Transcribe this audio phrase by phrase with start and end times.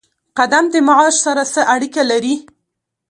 [0.37, 2.35] قدم د معاش سره څه اړیکه لري؟